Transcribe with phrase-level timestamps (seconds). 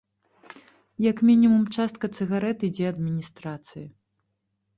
[1.11, 3.87] Як мінімум частка цыгарэт ідзе адміністрацыі.